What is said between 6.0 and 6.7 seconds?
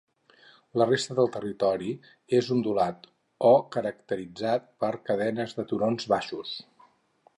baixos.